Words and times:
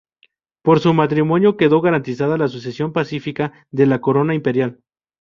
Por 0.63 0.79
su 0.79 0.95
matrimonio, 0.95 1.57
quedó 1.57 1.79
garantizada 1.79 2.35
la 2.39 2.47
sucesión 2.47 2.91
pacífica 2.91 3.53
de 3.69 3.85
la 3.85 4.01
corona 4.01 4.33
imperial. 4.33 4.79